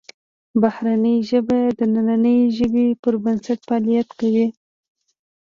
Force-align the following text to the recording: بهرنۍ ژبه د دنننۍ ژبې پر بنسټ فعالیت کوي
بهرنۍ 0.61 1.17
ژبه 1.29 1.57
د 1.69 1.79
دنننۍ 1.79 2.39
ژبې 2.57 2.85
پر 3.01 3.13
بنسټ 3.23 3.59
فعالیت 3.67 4.09
کوي 4.19 4.47